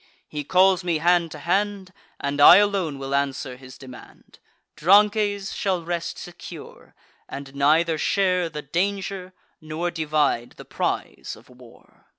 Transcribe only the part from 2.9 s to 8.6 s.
will answer his demand. Drances shall rest secure, and neither share